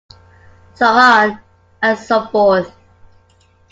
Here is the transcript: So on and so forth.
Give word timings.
So 0.73 0.87
on 0.87 1.39
and 1.83 1.99
so 1.99 2.25
forth. 2.25 2.75